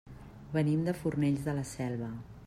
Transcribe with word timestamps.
Venim 0.55 0.81
de 0.87 0.95
Fornells 1.01 1.45
de 1.49 1.55
la 1.59 1.65
Selva. 1.73 2.09